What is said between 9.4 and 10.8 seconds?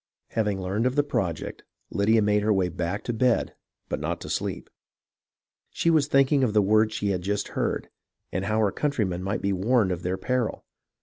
be warned of their peril.